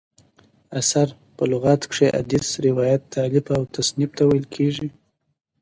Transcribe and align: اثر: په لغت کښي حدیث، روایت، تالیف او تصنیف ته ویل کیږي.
اثر: 0.79 1.07
په 1.35 1.43
لغت 1.51 1.81
کښي 1.89 2.07
حدیث، 2.17 2.47
روایت، 2.67 3.01
تالیف 3.15 3.45
او 3.57 3.63
تصنیف 3.75 4.11
ته 4.17 4.23
ویل 4.25 4.45
کیږي. 4.55 4.87